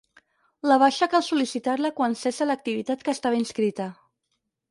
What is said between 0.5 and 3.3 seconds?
La baixa cal sol·licitar-la quan cessa l'activitat que